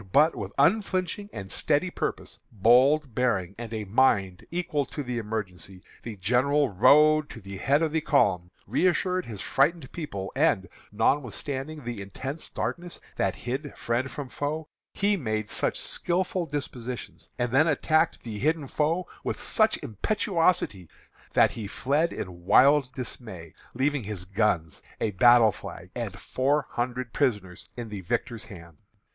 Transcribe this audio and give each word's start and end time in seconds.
"But 0.11 0.35
with 0.35 0.51
unflinching 0.57 1.29
and 1.31 1.51
steady 1.51 1.91
purpose, 1.91 2.39
bold 2.51 3.13
bearing, 3.13 3.53
and 3.59 3.71
a 3.71 3.85
mind 3.85 4.47
equal 4.49 4.83
to 4.87 5.03
the 5.03 5.19
emergency, 5.19 5.83
the 6.01 6.15
general 6.15 6.69
rode 6.69 7.29
to 7.29 7.39
the 7.39 7.57
head 7.57 7.83
of 7.83 7.91
the 7.91 8.01
column, 8.01 8.49
reassured 8.65 9.27
his 9.27 9.41
frightened 9.41 9.91
people, 9.91 10.31
and, 10.35 10.67
notwithstanding 10.91 11.83
the 11.85 12.01
intense 12.01 12.49
darkness 12.49 12.99
that 13.17 13.35
hid 13.35 13.77
friend 13.77 14.09
from 14.09 14.27
foe, 14.27 14.69
made 15.03 15.51
such 15.51 15.77
skilful 15.79 16.47
dispositions, 16.47 17.29
and 17.37 17.51
then 17.51 17.67
attacked 17.67 18.23
the 18.23 18.39
hidden 18.39 18.65
foe 18.65 19.05
with 19.23 19.39
such 19.39 19.77
impetuosity 19.83 20.89
that 21.33 21.51
he 21.51 21.67
fled 21.67 22.11
in 22.11 22.43
wild 22.45 22.91
dismay, 22.93 23.53
leaving 23.75 24.05
his 24.05 24.25
guns, 24.25 24.81
a 24.99 25.11
battle 25.11 25.51
flag, 25.51 25.91
and 25.93 26.17
four 26.17 26.65
hundred 26.71 27.13
prisoners 27.13 27.69
in 27.77 27.89
the 27.89 28.01
victor's 28.01 28.45
hands. 28.45 28.79